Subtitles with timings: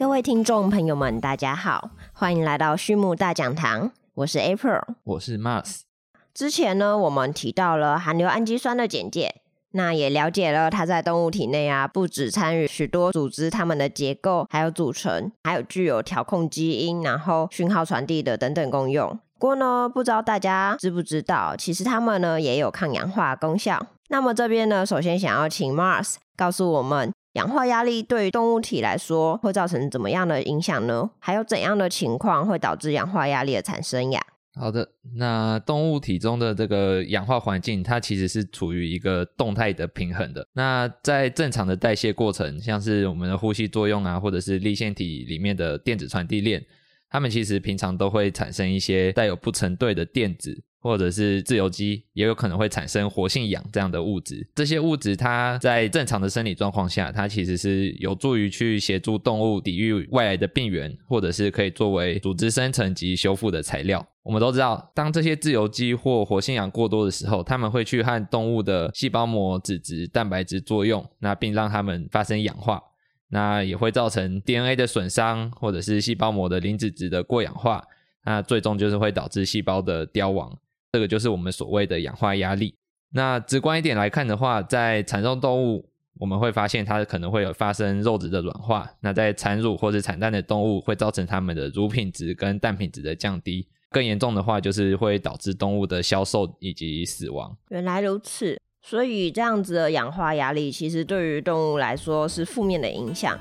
[0.00, 5.80] 各位听众朋友们，大家好，欢迎来到畜牧大讲堂，我是 April，我是 Mars。
[6.32, 9.42] 之前呢，我们提到了含硫氨基酸的简介，
[9.72, 19.10] 那也了解了它在动物体内啊，不止参与许多组织它们的结构，还有组成，还有具有调控基因，然后讯号传递的等等功用。
[19.38, 23.86] 不过呢，不知道大家知不知道，其实它们呢也有抗氧化功效。
[24.08, 27.12] 那么这边呢，首先想要请 Mars 告诉我们。
[27.34, 31.10] 氧化压力对于动物体来说会造成怎么样的影响呢？
[31.18, 34.20] 还有怎样的情况会导致氧化压力的产生呀？
[34.54, 40.44] 好的，那动物体中的这个氧化环境，它其实是处于一个动态的平衡的。
[40.54, 46.60] 那在正常的代谢过程，像是我们的呼吸作用啊，或者是立腺体里面的电子传递链，
[47.08, 50.64] 它们其实平常都会产生一些带有不成对的电子。
[50.80, 54.46] 或者是自由基也有可能会产生活性氧这样的物质。
[54.54, 64.06] 这些物质它在正常的生理状况下，它其实是有助于去协助动物抵御外来的病原，或者是可以作为组织生成及修复的材料。
[64.22, 72.80] 我们都知道，当这些自由基或活性氧过多的时候，它们会去和动物的细胞膜、脂质、蛋白质作用，那并让它们发生氧化，
[73.28, 77.82] 那也会造成 DNA 的损伤，或者是细胞膜的磷脂质的过氧化，
[78.24, 80.56] 那最终就是会导致细胞的凋亡。
[80.92, 82.74] 这个就是我们所谓的氧化压力。
[83.12, 85.88] 那直观一点来看的话，在产肉动物，
[86.18, 88.88] 我们会发现它可能会有发生肉质的软化。
[89.00, 93.66] 那在产乳或者产蛋的动物，会造成它们的乳品质跟蛋品质的降低。
[93.90, 97.56] 更严重的话，就是会导致动物的消瘦以及死亡。
[97.70, 103.36] 原来如此，所以这样子的氧化压力，其实对于动物来说是负面的影响。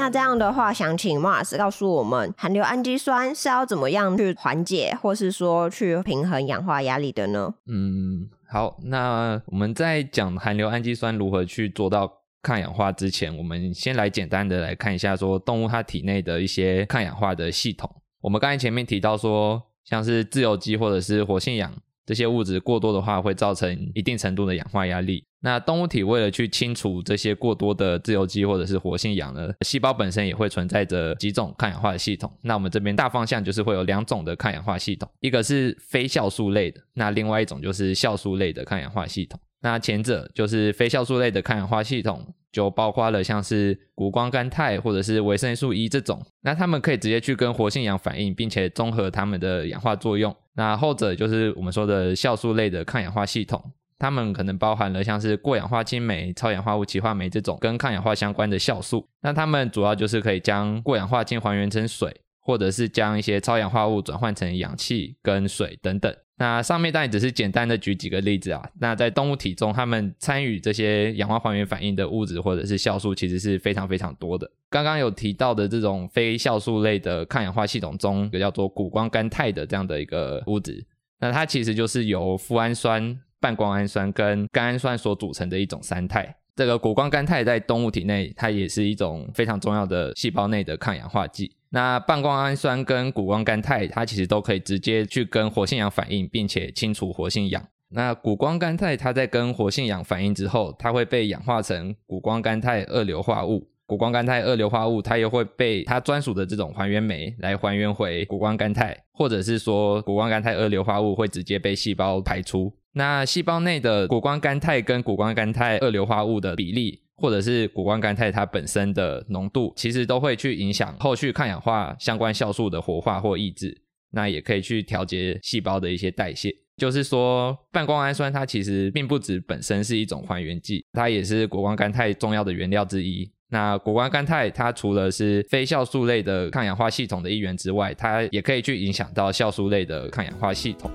[0.00, 7.52] 那这样的话，想请 Mars 告诉我们，含硫氨基酸是要怎么样去缓解，或是说去平衡氧化压力的呢？
[7.66, 12.10] 嗯，好，那我们在讲含硫氨基酸如何去做到
[12.40, 17.94] 抗氧化之前，我们先来简单的来看一下，说动物它体内的一些抗氧化的系统。
[18.22, 21.70] 我们刚才前面提到说，像是自由基或者是活性氧。
[22.10, 25.24] 这些物质过多的话，会造成一定程度的氧化压力。
[25.42, 32.28] 那动物体为了去清除这些过多的自由基或者是活性氧呢，细胞本身也会存在着几种抗氧化的系统。
[32.42, 39.38] 那我们这边大方向就是会有两种的抗氧化系统，一个是非酵素类的，那另外一种就是酵素类的抗氧化系统。
[39.62, 42.26] 那前者就是非酵素类的抗氧化系统。
[42.52, 50.34] 就包括了像是谷胱甘肽或者是维生素 E 这种，那它们可以直接去跟活性氧反应，并且综合它们的氧化作用。
[50.54, 53.62] 那后者就是我们说的酵素类的抗氧化系统，
[53.98, 59.06] 它们可能包含了像是过氧化氢酶、超氧化物歧化酶这种跟抗氧化相关的酵素。
[59.22, 62.14] 那它们主要就是可以将过氧化氢还原成水，
[62.50, 66.12] 或者是将一些超氧化物转换成氧气跟水等等。
[66.36, 68.68] 那上面当然只是简单的举几个例子啊。
[68.80, 74.50] 那在动物体中，它们参与这些氧化还原反应的物质或者是酵素，其实是非常非常多的。
[74.68, 80.84] 刚刚有提到的这种非酵素类的抗氧化系统中，一个叫做谷胱甘肽的这样的一个物质，
[81.20, 86.34] 那它其实就是由富氨酸、半胱氨酸跟甘氨酸所组成的一种三肽。
[86.56, 91.52] 这个谷胱甘肽在动物体内，它也是一种非常重要的细胞内的抗氧化剂。
[91.70, 97.64] 那半胱氨酸跟谷胱甘肽，它其实都可以直接去跟活性氧反应，并且清除活性氧。
[97.90, 103.68] 那谷胱甘肽它在跟活性氧反应之后，它会被氧化成谷胱甘肽二硫化物。
[103.86, 112.72] 谷胱甘肽二硫化物它又会被它专属的这种还原酶来还原回谷胱甘肽，或者是说谷胱甘肽二硫化物会直接被细胞排出。
[112.92, 117.02] 那细胞内的谷胱甘肽跟谷胱甘肽二硫化物的比例。
[117.20, 123.82] 或者是谷胱甘肽它本身的浓度，其实都会去影响后续抗氧化相关酵素的活化或抑制。
[124.12, 126.50] 那也可以去调节细胞的一些代谢。
[126.76, 133.30] 就是说，半胱氨酸它其实并不只本身是一种还原剂，它也是谷胱甘肽重要的原料之一。
[133.50, 140.90] 那谷胱甘肽它除了是非酵素类的抗氧化系统的一员之外，它也可以去影响到酵素类的抗氧化系统。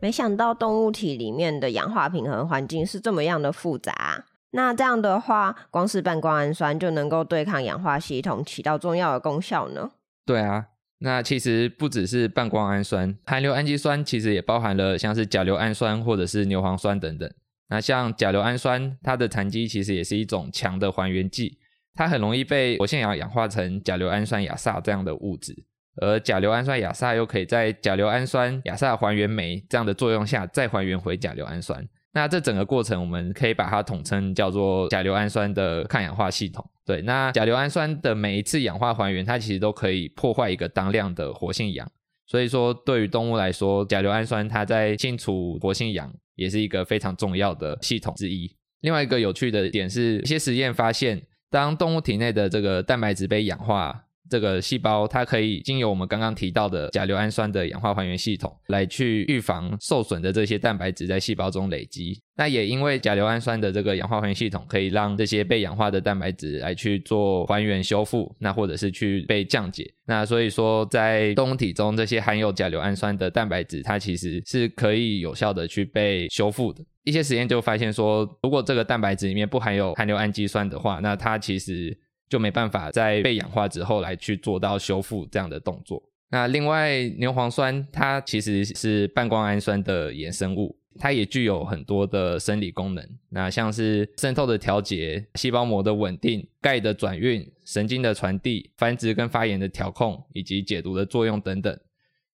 [0.00, 4.24] 没想到动物体里面的氧化平衡环境是这么样的复杂。
[4.50, 9.90] 那这样的话，光是半胱氨酸就能够对抗氧化系统起到重要的功效呢？
[10.24, 10.66] 对啊，
[10.98, 17.30] 那其实不只是半胱氨酸，含硫氨基酸其实也包含了像是甲硫氨酸或者是牛磺酸等等。
[17.68, 21.58] 那像甲硫氨酸，它的残基其实也是一种强的还原剂，
[21.94, 25.64] 它很容易被活性氧氧化成甲硫氨酸亚萨这样的物质。
[26.00, 31.82] 而甲硫氨酸亚萨又可以在甲硫氨酸亚萨还原酶这样的作用下再还原回甲硫氨酸，
[32.12, 36.64] 那这整个过程我们可以把它统称叫做甲硫氨酸的抗氧化系统。
[36.84, 41.90] 对，那甲硫氨酸的每一次氧化还原，它其实都可以破坏一个当量的活性氧，
[42.26, 48.54] 所以说，对于动物来说，甲硫氨酸它在清除活性氧也是一个非常重要的系统之一。
[48.82, 54.02] 另外一个有趣的点是，一些实验发现，当动物体内的这个蛋白质被氧化。
[54.28, 62.20] 这个细胞它可以经由我们刚刚提到的甲硫氨酸的氧化还原系统来去预防受损的这些蛋白质在细胞中累积。
[62.38, 69.90] 那也因为甲硫氨酸的这个氧化还原系统可以让这些被氧化的蛋白质来去做还原修复，那或者是去被降解。
[70.06, 76.84] 那所以说，在动物体中这些含有甲硫氨酸的蛋白质，它其实是可以有效的去被修复的。
[77.04, 81.96] 一些实验就发现说，如果这个蛋白质里面不含有含硫氨基酸的话，那它其实
[82.28, 86.02] 就没办法在被氧化之后来去做到修复这样的动作。
[86.28, 93.08] 那另外，牛磺酸它其实是半胱氨酸的衍生物，它也具有很多的生理功能。
[93.28, 101.78] 那像是渗透的调节、细胞膜的稳定、钙的转运、神经的传递、繁殖跟发炎的调控以及解毒的作用等等。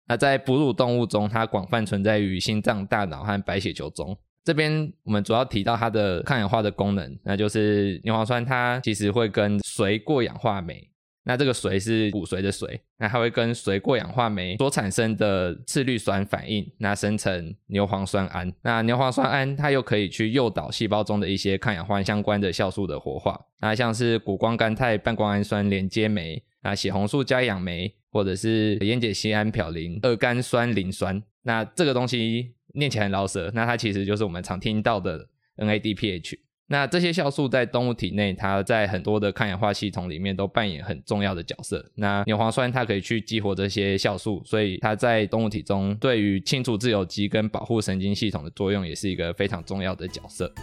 [0.07, 4.17] 那在哺乳动物中，它广泛存在于心脏、大脑和白血球中。
[4.50, 10.91] 这边我们主要提到它的抗氧化的功能，那就是牛磺酸，它其实会跟髓过氧化酶，
[11.23, 18.52] 那这个髓是骨髓的髓，那它会跟髓过氧化酶所产生的次氯酸反应，那生成牛磺酸胺。
[18.62, 32.55] 那牛磺酸胺它又可以去诱导细胞中的一些抗氧化相关的酵素的活化，那像是谷胱甘肽半胱氨酸连接酶，那血红素加氧酶，或者是烟解酰胺嘌呤二甘酸磷酸，那这个东西。
[32.75, 36.39] 念起来很老舍，那它其实就是我们常听到的 NADPH。
[36.73, 41.85] 那这些酵素在动物体内，它在很多的抗氧化系统里面都扮演很重要的角色。
[41.97, 50.55] 那牛磺酸它可以去激活这些酵素，所以它在动物体中对于清除自由基跟保护神经系统的作用，也是一个非常重要的角色。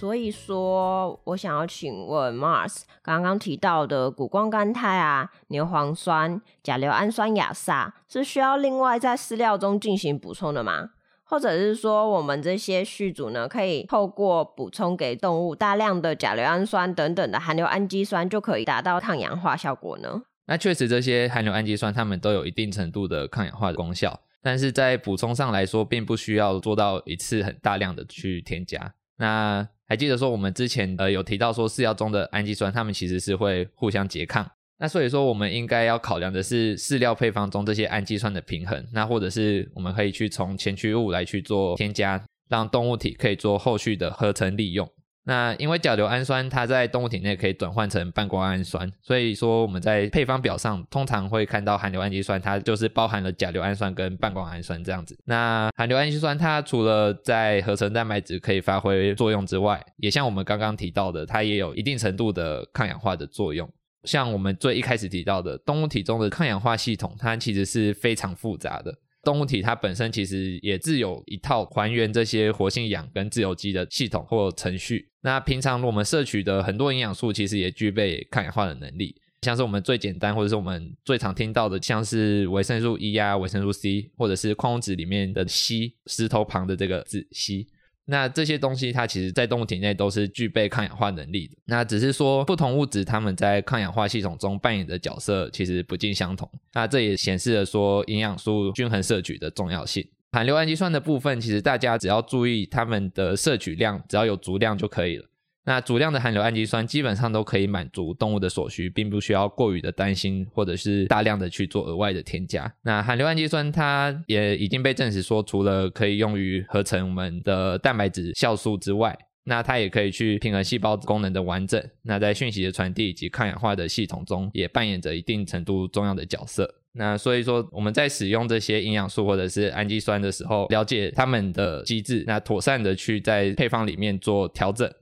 [0.00, 10.92] 所以说，我想要请问 Mars，刚刚提到的谷胱甘肽啊、牛磺酸、甲硫氨酸亚萨，是需要另外在饲料中进行补充的吗？
[11.24, 20.22] 或者是说，我们这些续主呢，可以透过补充给动物大量的甲硫氨酸等等的含硫氨基酸，就可以达到抗氧化效果呢？
[20.46, 28.94] 那确实，这些含硫氨基酸它们都有一定程度的抗氧化的功效，但是在补充上来说，并不需要做到一次很大量的去添加。
[29.18, 34.48] 那还记得说我们之前呃有提到说饲料中的氨基酸，它们其实是会互相拮抗。
[34.78, 38.86] 那所以说我们应该要考量的是饲料配方中这些氨基酸的平衡。
[38.92, 44.88] 那或者是我们可以去从前驱物来去做添加，让动物体可以做后续的合成利用。
[45.24, 55.16] 那因为甲硫氨酸它在动物体内可以转换成半胱氨酸，所以说我们在配方表上通常会看到含硫氨基酸，它就是包含了甲硫氨酸跟半胱氨酸这样子。
[55.26, 63.70] 那含硫氨基酸它除了在合成蛋白质可以发挥作用之外，也像我们刚刚提到的，它也有一定程度的抗氧化的作用。
[64.04, 68.94] 像我们最一开始提到的动物体中的抗氧化系统，它其实是非常复杂的。
[69.22, 75.10] 动物体它本身其实也自有一套还原这些活性氧跟自由基的系统或程序。
[75.20, 79.14] 那平常我们摄取的很多营养素，其实也具备抗氧化的能力。
[79.42, 87.66] 像是我们最简单或者是我们最常听到的，像是维生素 E 啊、维生素 C，或者是矿物质里面的硒，石头旁的这个字硒。
[88.10, 91.56] 那这些东西，它其实在动物体内都是具备抗氧化能力的。
[91.66, 96.50] 那只是说，不同物质它们在抗氧化系统中扮演的角色其实不尽相同。
[96.72, 100.04] 那这也显示了说，营养素均衡摄取的重要性。
[100.32, 105.24] 含硫氨基酸的部分，其实大家只要注意它们的摄取量，只要有足量就可以了。
[105.70, 112.74] 那足量的含硫氨基酸基本上都可以满足动物的所需，并不需要过于的担心，或者是大量的去做额外的添加。
[112.82, 121.80] 那含硫氨基酸它也已经被证实说，除了可以用于合成我们的蛋白质酵素之外，那它也可以去平衡细胞功能的完整。
[122.02, 126.68] 那在讯息的传递以及抗氧化的系统中，也扮演着一定程度重要的角色。
[126.94, 134.92] 那所以说，我们在使用这些营养素或者是氨基酸的时候，了解它们的机制，那妥善的去在配方里面做调整。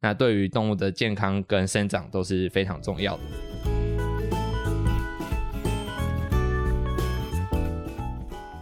[0.00, 3.22] 那对于动物的健康跟生长都是非常重要的。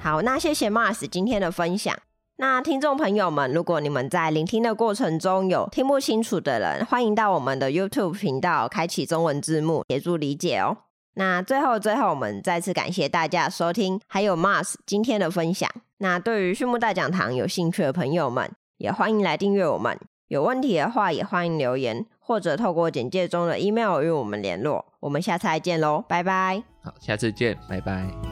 [0.01, 1.97] 好，那谢谢 Mars 今天的分享。
[2.39, 10.77] 那听众朋友们，如果你们在聆听的过程中有听不清楚的人，欢迎到我们的 YouTube 频道开启中文字幕，协助理解哦。
[11.15, 15.69] 那最后最后，我们再次感谢大家收听，还有 Mars 今天的分享。
[15.99, 19.99] 那对于畜牧大讲堂有兴趣的朋友们，也欢迎来订阅我们。
[20.29, 24.85] 有问题的话，也欢迎留言，或者透过简介中的 email 与我们联络。
[25.01, 26.63] 我们下次再见喽，拜拜。
[26.83, 28.28] 好，下次见，拜拜。